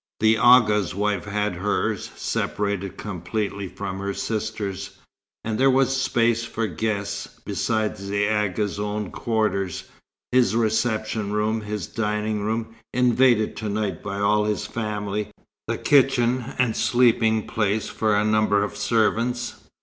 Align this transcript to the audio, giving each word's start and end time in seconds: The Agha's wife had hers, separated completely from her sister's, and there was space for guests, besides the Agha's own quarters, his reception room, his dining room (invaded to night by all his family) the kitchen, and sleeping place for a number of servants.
The 0.19 0.35
Agha's 0.37 0.95
wife 0.95 1.25
had 1.25 1.53
hers, 1.57 2.09
separated 2.15 2.97
completely 2.97 3.67
from 3.67 3.99
her 3.99 4.15
sister's, 4.15 4.97
and 5.43 5.59
there 5.59 5.69
was 5.69 5.95
space 5.95 6.43
for 6.43 6.65
guests, 6.65 7.39
besides 7.45 8.09
the 8.09 8.25
Agha's 8.25 8.79
own 8.79 9.11
quarters, 9.11 9.83
his 10.31 10.55
reception 10.55 11.31
room, 11.33 11.61
his 11.61 11.85
dining 11.85 12.41
room 12.41 12.73
(invaded 12.91 13.55
to 13.57 13.69
night 13.69 14.01
by 14.01 14.17
all 14.17 14.45
his 14.45 14.65
family) 14.65 15.29
the 15.67 15.77
kitchen, 15.77 16.45
and 16.57 16.75
sleeping 16.75 17.45
place 17.45 17.87
for 17.87 18.15
a 18.15 18.25
number 18.25 18.63
of 18.63 18.75
servants. 18.75 19.67